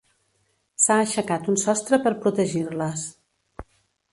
[0.85, 3.05] S'ha aixecat un sostre per protegir-les.